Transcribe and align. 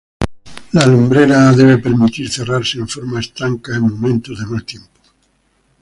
La 0.73 0.83
lumbrera 0.87 1.51
debe 1.53 1.77
permitir 1.77 2.27
cerrarse 2.27 2.79
en 2.79 2.87
forma 2.87 3.19
estanca 3.19 3.75
en 3.75 3.83
momentos 3.83 4.39
de 4.39 4.45
mal 4.47 4.65
tiempo. 4.65 4.89